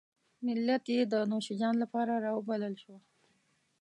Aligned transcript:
ملت 0.45 0.83
یې 0.93 0.99
د 1.13 1.15
نوشیجان 1.31 1.75
لپاره 1.83 2.13
راوبلل 2.25 2.73
شو. 2.83 2.95